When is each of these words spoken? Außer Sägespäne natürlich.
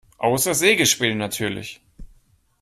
Außer 0.17 0.55
Sägespäne 0.55 1.15
natürlich. 1.15 1.79